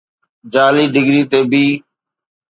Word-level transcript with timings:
جعلي 0.53 0.85
ڊگري 0.93 1.21
تي 1.31 1.39
بي 1.49 1.65